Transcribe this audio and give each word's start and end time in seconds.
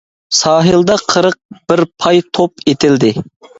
ساھىلدا 0.37 0.95
قىرىق 1.11 1.37
بىر 1.73 1.85
پاي 1.91 2.25
توپ 2.39 2.67
ئېتىلدى. 2.75 3.15